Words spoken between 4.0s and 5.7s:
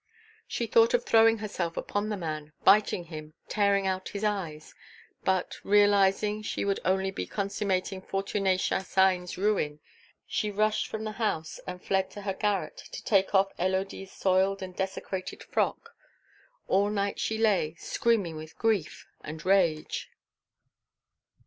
his eyes. But,